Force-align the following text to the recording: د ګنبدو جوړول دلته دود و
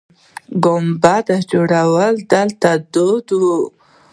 د 0.03 0.03
ګنبدو 0.63 1.35
جوړول 1.51 2.15
دلته 2.33 2.69
دود 2.93 3.27
و 3.39 3.41